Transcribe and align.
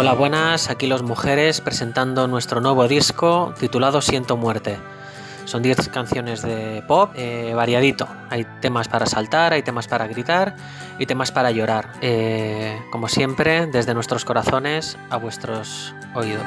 Hola, 0.00 0.14
buenas, 0.14 0.70
aquí 0.70 0.86
los 0.86 1.02
mujeres 1.02 1.60
presentando 1.60 2.26
nuestro 2.26 2.62
nuevo 2.62 2.88
disco 2.88 3.52
titulado 3.60 4.00
Siento 4.00 4.38
Muerte. 4.38 4.78
Son 5.44 5.62
10 5.62 5.90
canciones 5.90 6.40
de 6.40 6.82
pop 6.88 7.12
eh, 7.16 7.52
variadito. 7.54 8.08
Hay 8.30 8.46
temas 8.62 8.88
para 8.88 9.04
saltar, 9.04 9.52
hay 9.52 9.62
temas 9.62 9.88
para 9.88 10.06
gritar 10.06 10.56
y 10.98 11.04
temas 11.04 11.32
para 11.32 11.50
llorar. 11.50 11.92
Eh, 12.00 12.80
como 12.90 13.08
siempre, 13.08 13.66
desde 13.66 13.92
nuestros 13.92 14.24
corazones 14.24 14.96
a 15.10 15.18
vuestros 15.18 15.94
oídos. 16.14 16.46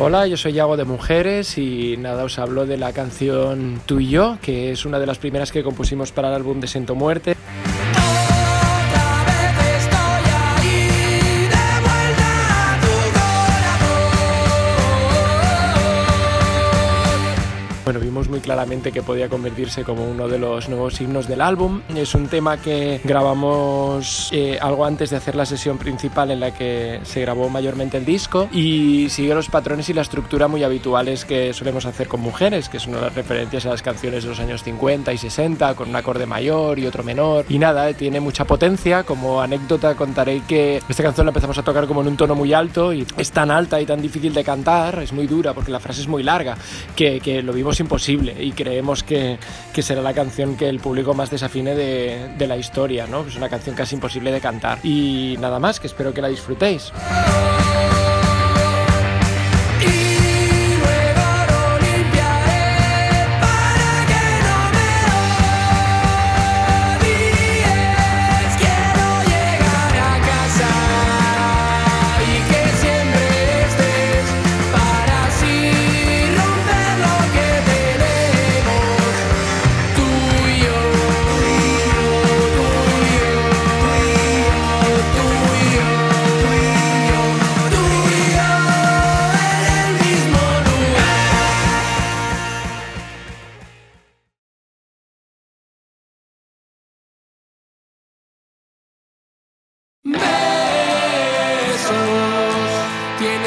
Hola, 0.00 0.28
yo 0.28 0.36
soy 0.36 0.52
Yago 0.52 0.76
de 0.76 0.84
Mujeres 0.84 1.58
y 1.58 1.96
nada, 1.96 2.22
os 2.22 2.38
hablo 2.38 2.66
de 2.66 2.76
la 2.76 2.92
canción 2.92 3.80
Tú 3.84 3.98
y 3.98 4.08
yo, 4.08 4.38
que 4.40 4.70
es 4.70 4.84
una 4.84 5.00
de 5.00 5.06
las 5.06 5.18
primeras 5.18 5.50
que 5.50 5.64
compusimos 5.64 6.12
para 6.12 6.28
el 6.28 6.34
álbum 6.34 6.60
de 6.60 6.68
Siento 6.68 6.94
Muerte. 6.94 7.34
Claramente 18.48 18.92
que 18.92 19.02
podía 19.02 19.28
convertirse 19.28 19.84
como 19.84 20.08
uno 20.08 20.26
de 20.26 20.38
los 20.38 20.70
nuevos 20.70 20.98
himnos 21.02 21.28
del 21.28 21.42
álbum. 21.42 21.82
Es 21.94 22.14
un 22.14 22.28
tema 22.28 22.56
que 22.56 22.98
grabamos 23.04 24.30
eh, 24.32 24.56
algo 24.58 24.86
antes 24.86 25.10
de 25.10 25.16
hacer 25.16 25.36
la 25.36 25.44
sesión 25.44 25.76
principal 25.76 26.30
en 26.30 26.40
la 26.40 26.54
que 26.54 27.00
se 27.02 27.20
grabó 27.20 27.50
mayormente 27.50 27.98
el 27.98 28.06
disco 28.06 28.48
y 28.50 29.10
sigue 29.10 29.34
los 29.34 29.50
patrones 29.50 29.90
y 29.90 29.92
la 29.92 30.00
estructura 30.00 30.48
muy 30.48 30.64
habituales 30.64 31.26
que 31.26 31.52
solemos 31.52 31.84
hacer 31.84 32.08
con 32.08 32.22
mujeres, 32.22 32.70
que 32.70 32.78
de 32.78 33.00
las 33.02 33.14
referencias 33.14 33.66
a 33.66 33.68
las 33.68 33.82
canciones 33.82 34.22
de 34.22 34.30
los 34.30 34.40
años 34.40 34.62
50 34.62 35.12
y 35.12 35.18
60, 35.18 35.74
con 35.74 35.90
un 35.90 35.96
acorde 35.96 36.24
mayor 36.24 36.78
y 36.78 36.86
otro 36.86 37.02
menor. 37.02 37.44
Y 37.50 37.58
nada, 37.58 37.92
tiene 37.92 38.18
mucha 38.18 38.46
potencia. 38.46 39.02
Como 39.02 39.42
anécdota 39.42 39.94
contaré 39.94 40.40
que 40.48 40.80
esta 40.88 41.02
canción 41.02 41.26
la 41.26 41.32
empezamos 41.32 41.58
a 41.58 41.62
tocar 41.62 41.86
como 41.86 42.00
en 42.00 42.08
un 42.08 42.16
tono 42.16 42.34
muy 42.34 42.54
alto 42.54 42.94
y 42.94 43.06
es 43.18 43.30
tan 43.30 43.50
alta 43.50 43.78
y 43.78 43.84
tan 43.84 44.00
difícil 44.00 44.32
de 44.32 44.42
cantar, 44.42 45.02
es 45.02 45.12
muy 45.12 45.26
dura 45.26 45.52
porque 45.52 45.70
la 45.70 45.80
frase 45.80 46.00
es 46.00 46.08
muy 46.08 46.22
larga, 46.22 46.56
que, 46.96 47.20
que 47.20 47.42
lo 47.42 47.52
vimos 47.52 47.78
imposible 47.78 48.37
y 48.38 48.52
creemos 48.52 49.02
que, 49.02 49.38
que, 49.72 49.82
será 49.82 50.02
la 50.02 50.14
canción 50.14 50.56
que 50.56 50.68
el 50.68 50.80
público 50.80 51.14
más 51.14 51.30
desafine 51.30 51.74
de, 51.74 52.30
de 52.36 52.46
la 52.46 52.56
historia, 52.56 53.06
¿no? 53.06 53.26
Es 53.26 53.36
una 53.36 53.48
canción 53.48 53.74
casi 53.74 53.94
imposible 53.94 54.32
de 54.32 54.40
cantar. 54.40 54.78
Y 54.82 55.36
nada 55.40 55.58
más, 55.58 55.80
que 55.80 55.86
espero 55.86 56.12
que 56.12 56.22
la 56.22 56.28
disfrutéis. 56.28 56.92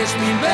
Tienes 0.02 0.20
mil 0.20 0.36
besos, 0.40 0.52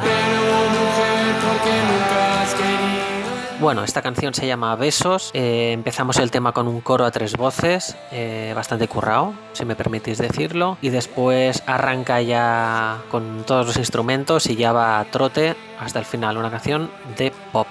pero 0.00 0.44
mujer, 0.70 1.34
¿por 1.42 1.56
qué 1.62 1.74
nunca 1.92 2.42
has 2.42 2.54
querido? 2.54 3.60
Bueno, 3.60 3.84
esta 3.84 4.00
canción 4.00 4.32
se 4.32 4.46
llama 4.46 4.74
Besos. 4.76 5.30
Eh, 5.34 5.72
empezamos 5.72 6.16
el 6.18 6.30
tema 6.30 6.52
con 6.52 6.66
un 6.66 6.80
coro 6.80 7.04
a 7.04 7.10
tres 7.10 7.36
voces, 7.36 7.94
eh, 8.10 8.52
bastante 8.56 8.88
currado, 8.88 9.34
si 9.52 9.66
me 9.66 9.76
permitís 9.76 10.18
decirlo. 10.18 10.78
Y 10.80 10.88
después 10.88 11.62
arranca 11.66 12.22
ya 12.22 13.02
con 13.10 13.44
todos 13.44 13.66
los 13.66 13.76
instrumentos 13.76 14.46
y 14.46 14.56
ya 14.56 14.72
va 14.72 14.98
a 14.98 15.04
trote 15.04 15.56
hasta 15.78 15.98
el 15.98 16.06
final. 16.06 16.38
Una 16.38 16.50
canción 16.50 16.90
de 17.18 17.32
pop. 17.52 17.68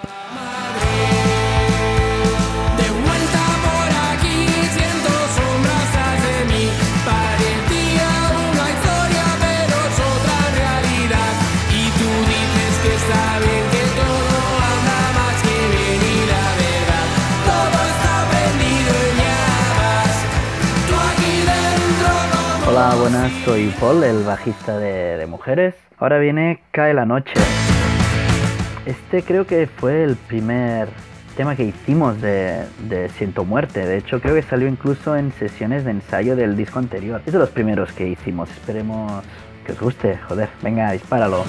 Hola, 22.84 22.96
buenas, 22.96 23.32
soy 23.46 23.68
Paul, 23.80 24.04
el 24.04 24.24
bajista 24.24 24.80
de, 24.80 25.24
Mujeres. 25.28 25.76
Ahora 26.00 26.18
viene 26.18 26.64
Cae 26.72 26.96
la 26.96 27.06
Noche. 27.06 27.34
Este 28.88 29.22
creo 29.22 29.46
que 29.46 29.68
fue 29.68 30.04
el 30.04 30.16
primer 30.16 30.90
tema 31.38 31.56
que 31.56 31.64
hicimos 31.64 32.20
de, 32.24 32.66
de 32.90 33.10
Siento 33.10 33.46
Muerte. 33.46 33.86
De 33.86 33.98
hecho, 33.98 34.20
creo 34.20 34.34
que 34.34 34.42
salió 34.42 34.68
incluso 34.68 35.16
en 35.16 35.32
sesiones 35.34 35.86
de 35.86 35.92
ensayo 35.92 36.36
del 36.36 36.58
disco 36.58 36.80
anterior. 36.80 37.22
Es 37.24 37.34
de 37.34 37.38
los 37.38 37.50
primeros 37.50 37.92
que 37.92 38.08
hicimos. 38.08 38.50
Esperemos 38.50 39.24
que 39.64 39.74
os 39.74 39.80
guste. 39.80 40.18
Joder, 40.28 40.50
venga, 40.64 40.92
dispáralo. 40.92 41.46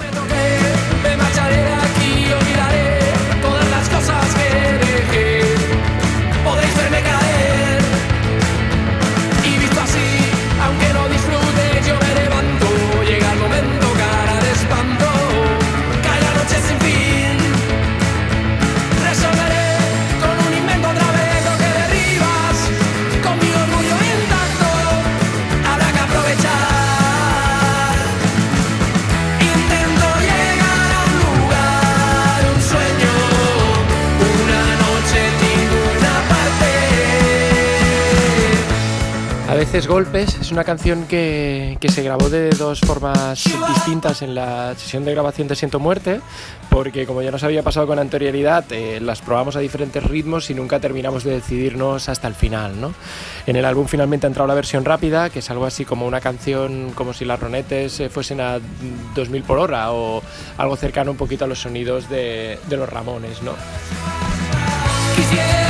Veces 39.73 39.89
golpes 39.89 40.35
es 40.39 40.51
una 40.51 40.63
canción 40.63 41.07
que, 41.07 41.79
que 41.79 41.89
se 41.89 42.03
grabó 42.03 42.29
de 42.29 42.51
dos 42.51 42.79
formas 42.81 43.43
distintas 43.69 44.21
en 44.21 44.35
la 44.35 44.75
sesión 44.75 45.03
de 45.03 45.11
grabación 45.11 45.47
de 45.47 45.55
Siento 45.55 45.79
Muerte, 45.79 46.21
porque 46.69 47.07
como 47.07 47.23
ya 47.23 47.31
nos 47.31 47.41
había 47.41 47.63
pasado 47.63 47.87
con 47.87 47.97
anterioridad, 47.97 48.65
eh, 48.69 48.99
las 49.01 49.21
probamos 49.21 49.55
a 49.55 49.61
diferentes 49.61 50.03
ritmos 50.03 50.51
y 50.51 50.53
nunca 50.53 50.79
terminamos 50.79 51.23
de 51.23 51.31
decidirnos 51.31 52.07
hasta 52.07 52.27
el 52.27 52.35
final. 52.35 52.79
¿no? 52.79 52.93
En 53.47 53.55
el 53.55 53.65
álbum 53.65 53.87
finalmente 53.87 54.27
ha 54.27 54.29
entrado 54.29 54.47
la 54.47 54.53
versión 54.53 54.85
rápida, 54.85 55.31
que 55.31 55.39
es 55.39 55.49
algo 55.49 55.65
así 55.65 55.85
como 55.85 56.05
una 56.05 56.21
canción 56.21 56.91
como 56.93 57.13
si 57.13 57.25
las 57.25 57.39
ronetes 57.39 57.99
eh, 57.99 58.09
fuesen 58.09 58.41
a 58.41 58.59
2000 59.15 59.41
por 59.41 59.57
hora 59.57 59.91
o 59.91 60.21
algo 60.59 60.75
cercano 60.75 61.09
un 61.09 61.17
poquito 61.17 61.45
a 61.45 61.47
los 61.47 61.57
sonidos 61.57 62.09
de, 62.09 62.59
de 62.69 62.77
los 62.77 62.87
Ramones. 62.87 63.41
¿no? 63.41 63.53
Quisiera 65.15 65.62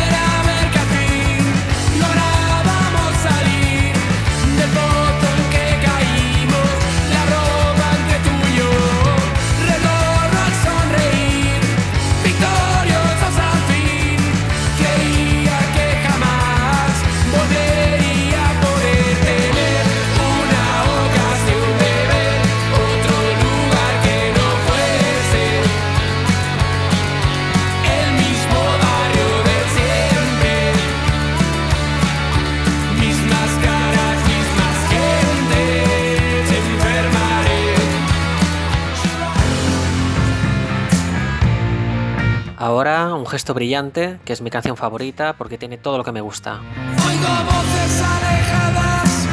Ahora 42.73 43.13
un 43.13 43.27
gesto 43.27 43.53
brillante, 43.53 44.17
que 44.25 44.33
es 44.33 44.41
mi 44.41 44.49
canción 44.49 44.75
favorita 44.75 45.33
porque 45.33 45.59
tiene 45.59 45.77
todo 45.77 45.99
lo 45.99 46.03
que 46.03 46.11
me 46.11 46.21
gusta. 46.21 46.53
Oigo 46.53 47.27
voces 47.45 48.01
alejadas, 48.01 49.27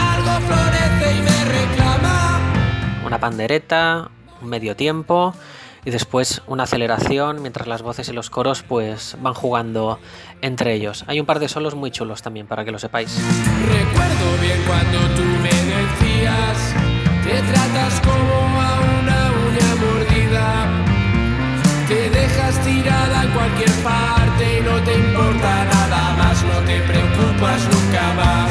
algo 0.00 0.46
florece 0.46 1.16
y 1.16 1.20
me 1.20 1.44
reclama. 1.44 2.38
Una 3.04 3.18
pandereta, 3.18 4.10
un 4.40 4.48
medio 4.48 4.76
tiempo 4.76 5.34
y 5.84 5.90
después 5.90 6.42
una 6.46 6.62
aceleración 6.62 7.42
mientras 7.42 7.66
las 7.66 7.82
voces 7.82 8.08
y 8.10 8.12
los 8.12 8.30
coros 8.30 8.62
pues 8.62 9.16
van 9.20 9.34
jugando 9.34 9.98
entre 10.40 10.74
ellos. 10.74 11.04
Hay 11.08 11.18
un 11.18 11.26
par 11.26 11.40
de 11.40 11.48
solos 11.48 11.74
muy 11.74 11.90
chulos 11.90 12.22
también 12.22 12.46
para 12.46 12.64
que 12.64 12.70
lo 12.70 12.78
sepáis. 12.78 13.20
Recuerdo 13.66 14.40
bien 14.40 14.62
cuando 14.68 14.98
tú 15.16 15.24
me 15.42 15.48
decías, 15.48 16.74
te 17.24 17.42
tratas 17.42 18.00
como 18.02 18.60
a 18.60 18.83
tirada 22.74 23.22
en 23.22 23.30
cualquier 23.30 23.70
parte 23.82 24.58
y 24.58 24.62
no 24.62 24.82
te 24.82 24.94
importa 24.94 25.64
nada 25.64 26.16
más, 26.18 26.42
no 26.42 26.58
te 26.66 26.80
preocupas 26.80 27.60
nunca 27.72 28.12
más. 28.14 28.50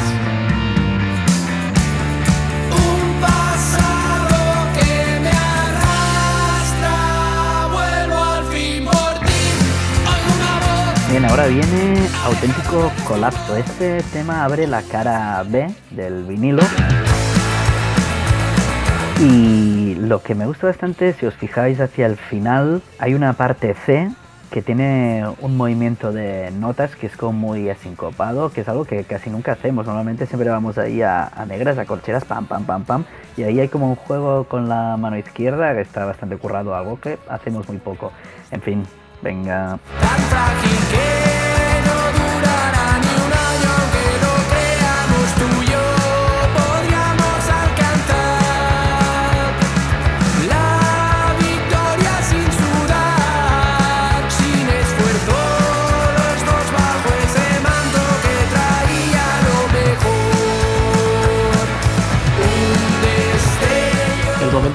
Un 2.70 3.20
pasado 3.20 4.38
que 4.76 5.20
me 5.24 5.34
arrastra, 5.60 6.94
vuelvo 7.72 8.18
al 8.36 8.44
fin 8.46 8.84
por 8.84 9.14
ti. 9.26 9.42
Oigo 10.12 10.34
voz. 10.64 11.10
Bien, 11.10 11.24
ahora 11.26 11.46
viene 11.46 12.08
auténtico 12.24 12.90
colapso. 13.06 13.56
Este 13.56 14.02
tema 14.12 14.44
abre 14.44 14.66
la 14.66 14.82
cara 14.82 15.42
B 15.46 15.68
del 15.90 16.24
vinilo. 16.24 16.62
Y 19.24 19.94
lo 19.94 20.22
que 20.22 20.34
me 20.34 20.44
gusta 20.44 20.66
bastante, 20.66 21.14
si 21.14 21.24
os 21.24 21.34
fijáis 21.34 21.80
hacia 21.80 22.04
el 22.04 22.16
final, 22.16 22.82
hay 22.98 23.14
una 23.14 23.32
parte 23.32 23.74
C 23.74 24.10
que 24.50 24.60
tiene 24.60 25.24
un 25.40 25.56
movimiento 25.56 26.12
de 26.12 26.50
notas 26.50 26.94
que 26.94 27.06
es 27.06 27.16
como 27.16 27.32
muy 27.32 27.70
asincopado, 27.70 28.52
que 28.52 28.60
es 28.60 28.68
algo 28.68 28.84
que 28.84 29.02
casi 29.04 29.30
nunca 29.30 29.52
hacemos. 29.52 29.86
Normalmente 29.86 30.26
siempre 30.26 30.50
vamos 30.50 30.76
ahí 30.76 31.00
a, 31.00 31.26
a 31.26 31.46
negras, 31.46 31.78
a 31.78 31.86
corcheras, 31.86 32.24
pam, 32.26 32.46
pam, 32.46 32.64
pam, 32.64 32.84
pam. 32.84 33.04
Y 33.38 33.44
ahí 33.44 33.60
hay 33.60 33.68
como 33.68 33.88
un 33.88 33.96
juego 33.96 34.44
con 34.44 34.68
la 34.68 34.96
mano 34.98 35.16
izquierda 35.16 35.74
que 35.74 35.80
está 35.80 36.04
bastante 36.04 36.36
currado, 36.36 36.74
algo 36.74 37.00
que 37.00 37.18
hacemos 37.28 37.66
muy 37.66 37.78
poco. 37.78 38.12
En 38.50 38.60
fin, 38.60 38.82
venga. 39.22 39.78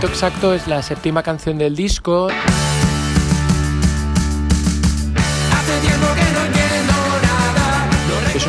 Exacto 0.07 0.54
es 0.54 0.68
la 0.68 0.81
séptima 0.81 1.24
canción 1.24 1.57
del 1.57 1.75
disco. 1.75 2.30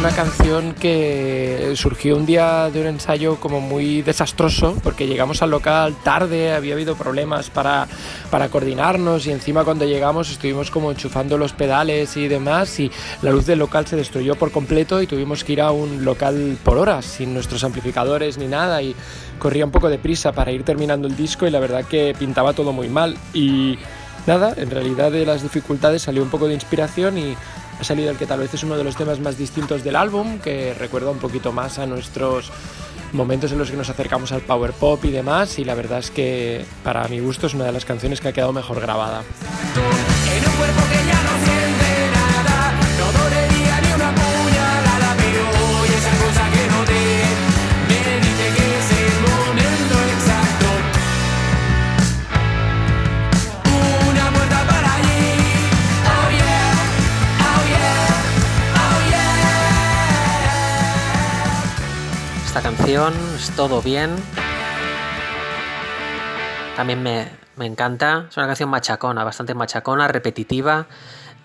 Una 0.00 0.16
canción 0.16 0.72
que 0.72 1.74
surgió 1.76 2.16
un 2.16 2.24
día 2.24 2.70
de 2.70 2.80
un 2.80 2.86
ensayo 2.86 3.36
como 3.36 3.60
muy 3.60 4.00
desastroso 4.00 4.74
porque 4.82 5.06
llegamos 5.06 5.42
al 5.42 5.50
local 5.50 5.94
tarde, 6.02 6.54
había 6.54 6.72
habido 6.72 6.96
problemas 6.96 7.50
para, 7.50 7.86
para 8.30 8.48
coordinarnos 8.48 9.26
y 9.26 9.30
encima 9.30 9.62
cuando 9.62 9.84
llegamos 9.84 10.30
estuvimos 10.30 10.70
como 10.70 10.90
enchufando 10.90 11.36
los 11.36 11.52
pedales 11.52 12.16
y 12.16 12.28
demás 12.28 12.80
y 12.80 12.90
la 13.20 13.30
luz 13.30 13.44
del 13.44 13.58
local 13.58 13.86
se 13.86 13.96
destruyó 13.96 14.36
por 14.36 14.52
completo 14.52 15.02
y 15.02 15.06
tuvimos 15.06 15.44
que 15.44 15.52
ir 15.52 15.60
a 15.60 15.70
un 15.70 16.02
local 16.02 16.56
por 16.64 16.78
horas 16.78 17.04
sin 17.04 17.34
nuestros 17.34 17.62
amplificadores 17.62 18.38
ni 18.38 18.46
nada 18.46 18.80
y 18.80 18.96
corría 19.38 19.66
un 19.66 19.70
poco 19.70 19.90
de 19.90 19.98
prisa 19.98 20.32
para 20.32 20.50
ir 20.50 20.62
terminando 20.62 21.08
el 21.08 21.16
disco 21.16 21.46
y 21.46 21.50
la 21.50 21.60
verdad 21.60 21.84
que 21.84 22.14
pintaba 22.18 22.54
todo 22.54 22.72
muy 22.72 22.88
mal. 22.88 23.18
Y 23.34 23.78
nada, 24.26 24.54
en 24.56 24.70
realidad 24.70 25.10
de 25.10 25.26
las 25.26 25.42
dificultades 25.42 26.02
salió 26.02 26.22
un 26.22 26.30
poco 26.30 26.48
de 26.48 26.54
inspiración 26.54 27.18
y 27.18 27.36
ha 27.80 27.84
salido 27.84 28.10
el 28.10 28.18
que 28.18 28.26
tal 28.26 28.40
vez 28.40 28.52
es 28.52 28.62
uno 28.62 28.76
de 28.76 28.84
los 28.84 28.96
temas 28.96 29.20
más 29.20 29.38
distintos 29.38 29.82
del 29.82 29.96
álbum, 29.96 30.38
que 30.38 30.74
recuerda 30.74 31.10
un 31.10 31.18
poquito 31.18 31.50
más 31.50 31.78
a 31.78 31.86
nuestros 31.86 32.50
momentos 33.12 33.52
en 33.52 33.58
los 33.58 33.70
que 33.70 33.76
nos 33.76 33.88
acercamos 33.88 34.32
al 34.32 34.42
power 34.42 34.72
pop 34.72 35.04
y 35.04 35.10
demás, 35.10 35.58
y 35.58 35.64
la 35.64 35.74
verdad 35.74 35.98
es 36.00 36.10
que 36.10 36.64
para 36.84 37.08
mi 37.08 37.20
gusto 37.20 37.46
es 37.46 37.54
una 37.54 37.64
de 37.64 37.72
las 37.72 37.84
canciones 37.84 38.20
que 38.20 38.28
ha 38.28 38.32
quedado 38.32 38.52
mejor 38.52 38.80
grabada. 38.80 39.22
Es 62.98 63.50
todo 63.54 63.80
bien. 63.82 64.10
También 66.76 67.00
me, 67.02 67.28
me 67.56 67.66
encanta. 67.66 68.26
Es 68.28 68.36
una 68.36 68.46
canción 68.46 68.68
machacona, 68.68 69.22
bastante 69.22 69.54
machacona, 69.54 70.08
repetitiva. 70.08 70.86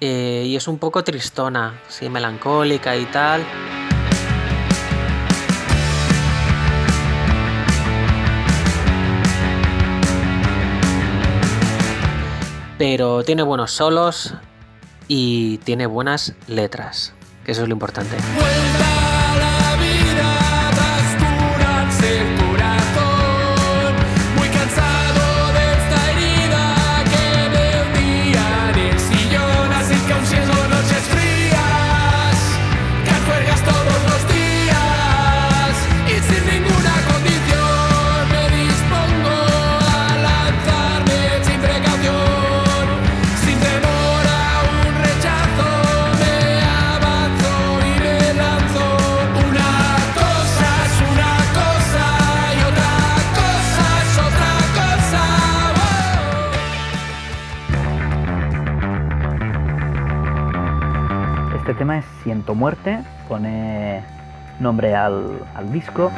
eh, 0.01 0.44
y 0.47 0.56
es 0.56 0.68
un 0.68 0.80
poco 0.80 1.03
tristona, 1.03 1.80
sí, 1.88 2.09
melancólica 2.09 2.95
y 2.97 3.06
tal. 3.06 3.44
Pero 12.77 13.24
tiene 13.24 13.44
buenos 13.44 13.71
solos 13.71 14.33
y 15.07 15.59
tiene 15.59 15.86
buenas 15.86 16.33
letras, 16.47 17.13
que 17.45 17.51
eso 17.53 17.62
es 17.63 17.68
lo 17.69 17.74
importante. 17.74 18.18
Siento 62.25 62.55
Muerte, 62.55 62.99
pone 63.29 64.01
nombre 64.59 64.95
al, 64.95 65.39
al 65.53 65.71
disco. 65.71 66.11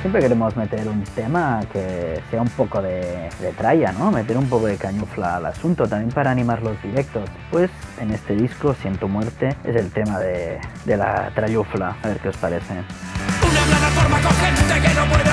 Siempre 0.00 0.22
queremos 0.22 0.56
meter 0.56 0.88
un 0.88 1.04
tema 1.04 1.60
que 1.70 2.22
sea 2.30 2.40
un 2.40 2.48
poco 2.48 2.80
de, 2.80 3.28
de 3.40 3.52
tralla, 3.52 3.92
¿no? 3.92 4.10
Meter 4.10 4.38
un 4.38 4.48
poco 4.48 4.68
de 4.68 4.78
cañufla 4.78 5.36
al 5.36 5.44
asunto, 5.44 5.86
también 5.86 6.12
para 6.12 6.30
animar 6.30 6.62
los 6.62 6.80
directos. 6.82 7.28
Pues 7.50 7.70
en 8.00 8.12
este 8.12 8.34
disco, 8.34 8.72
Siento 8.72 9.06
Muerte, 9.06 9.54
es 9.64 9.76
el 9.76 9.90
tema 9.90 10.18
de, 10.18 10.58
de 10.86 10.96
la 10.96 11.30
trayufla. 11.34 11.96
A 12.02 12.08
ver 12.08 12.20
qué 12.20 12.30
os 12.30 12.36
parece. 12.38 12.72
Una 12.72 13.60
plataforma 13.60 14.20
con 14.22 14.32
gente 14.32 14.88
que 14.88 14.94
no 14.94 15.04
puede 15.06 15.24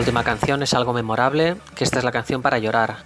última 0.00 0.24
canción 0.24 0.62
es 0.62 0.72
algo 0.72 0.94
memorable, 0.94 1.56
que 1.74 1.84
esta 1.84 1.98
es 1.98 2.04
la 2.04 2.10
canción 2.10 2.40
para 2.40 2.58
llorar. 2.58 2.96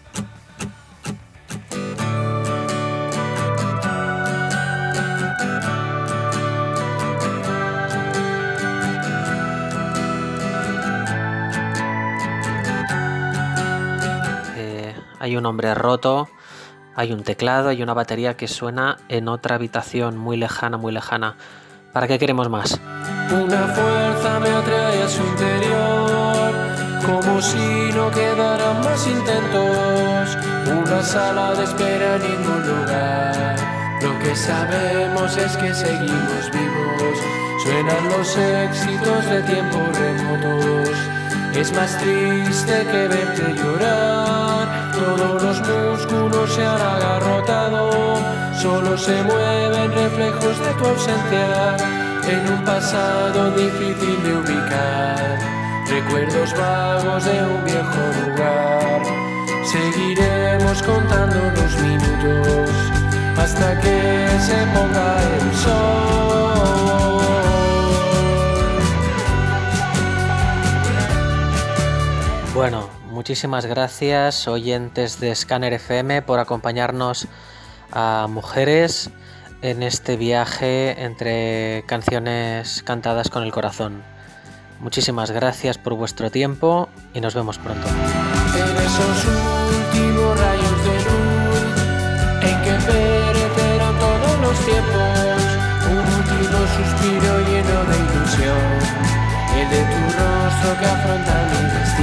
Eh, 14.56 14.94
hay 15.18 15.36
un 15.36 15.46
hombre 15.46 15.74
roto, 15.74 16.28
hay 16.94 17.12
un 17.12 17.24
teclado, 17.24 17.70
hay 17.70 17.82
una 17.82 17.92
batería 17.94 18.36
que 18.36 18.46
suena 18.46 18.98
en 19.08 19.26
otra 19.26 19.56
habitación 19.56 20.16
muy 20.16 20.36
lejana, 20.36 20.76
muy 20.76 20.92
lejana. 20.92 21.34
¿Para 21.92 22.06
qué 22.06 22.20
queremos 22.20 22.48
más? 22.48 22.80
Una 23.32 23.66
fuerza 23.66 24.38
me 24.38 24.48
atrae 24.50 25.02
a 25.02 25.08
su 25.08 25.22
interior 25.22 25.63
si 27.42 27.92
no 27.94 28.10
quedaran 28.10 28.80
más 28.84 29.06
intentos. 29.06 30.36
Una 30.70 31.02
sala 31.02 31.54
de 31.54 31.64
espera 31.64 32.16
en 32.16 32.22
ningún 32.22 32.66
lugar. 32.66 33.56
Lo 34.02 34.18
que 34.20 34.36
sabemos 34.36 35.36
es 35.36 35.56
que 35.56 35.74
seguimos 35.74 36.50
vivos. 36.52 37.18
Suenan 37.62 38.08
los 38.10 38.36
éxitos 38.36 39.30
de 39.30 39.42
tiempos 39.42 39.98
remotos. 39.98 40.96
Es 41.54 41.72
más 41.72 41.96
triste 41.98 42.86
que 42.90 43.08
verte 43.08 43.54
llorar. 43.54 44.92
Todos 44.92 45.42
los 45.42 45.60
músculos 45.60 46.54
se 46.54 46.64
han 46.64 46.80
agarrotado. 46.80 48.18
Solo 48.60 48.96
se 48.96 49.22
mueven 49.22 49.92
reflejos 49.92 50.58
de 50.58 50.72
tu 50.74 50.86
ausencia 50.86 51.76
en 52.28 52.52
un 52.52 52.64
pasado 52.64 53.50
difícil 53.52 54.22
de 54.22 54.36
ubicar. 54.36 55.63
Recuerdos 55.86 56.52
vagos 56.54 57.24
de 57.24 57.42
un 57.42 57.64
viejo 57.64 58.00
lugar. 58.26 59.02
Seguiremos 59.64 60.82
contando 60.82 61.36
los 61.50 61.76
minutos 61.78 62.70
hasta 63.36 63.80
que 63.80 64.28
se 64.40 64.66
ponga 64.74 65.22
el 65.22 65.54
sol. 65.56 66.04
Bueno, 72.54 72.88
muchísimas 73.10 73.66
gracias 73.66 74.48
oyentes 74.48 75.20
de 75.20 75.34
Scanner 75.34 75.74
FM 75.74 76.22
por 76.22 76.38
acompañarnos 76.38 77.28
a 77.92 78.26
mujeres 78.30 79.10
en 79.60 79.82
este 79.82 80.16
viaje 80.16 81.02
entre 81.04 81.84
canciones 81.86 82.82
cantadas 82.84 83.28
con 83.28 83.42
el 83.42 83.52
corazón. 83.52 84.13
Muchísimas 84.84 85.30
gracias 85.30 85.78
por 85.78 85.94
vuestro 85.94 86.30
tiempo 86.30 86.90
y 87.14 87.20
nos 87.22 87.34
vemos 87.34 87.56
pronto. 87.56 87.88
En 87.88 88.76
esos 88.84 89.24
últimos 89.24 90.38
rayos 90.38 90.84
de 90.84 90.96
luz 91.06 91.64
en 92.42 92.56
que 92.64 92.74
perecerán 92.92 93.98
todos 93.98 94.40
los 94.42 94.58
tiempos, 94.66 95.40
un 95.88 96.04
último 96.20 96.58
suspiro 96.76 97.32
lleno 97.48 97.78
de 97.88 97.96
ilusión, 97.96 98.72
el 99.56 99.66
de 99.70 99.82
tu 99.88 100.02
rostro 100.20 100.70
que 100.78 100.84
afronta 100.84 101.34
mi 101.48 101.62
destino. 101.64 101.93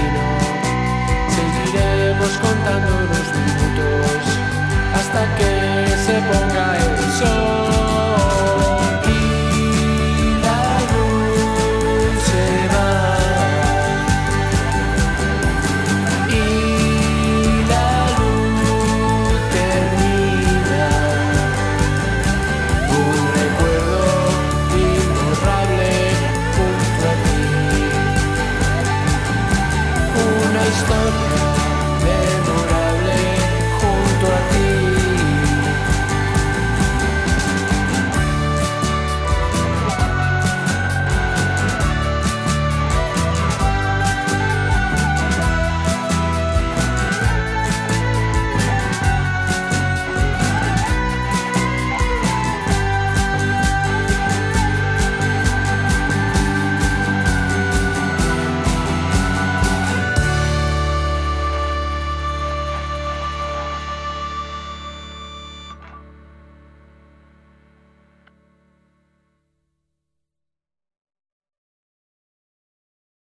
phone 30.91 31.30